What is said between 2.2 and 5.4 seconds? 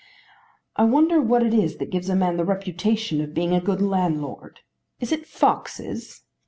the reputation of being a good landlord. Is it